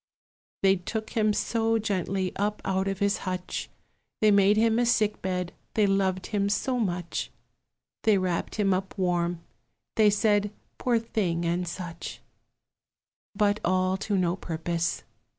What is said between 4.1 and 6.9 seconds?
They made him a sick bed, they loved him so